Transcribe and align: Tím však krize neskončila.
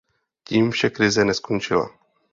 Tím 0.43 0.71
však 0.71 0.93
krize 0.95 1.25
neskončila. 1.25 1.89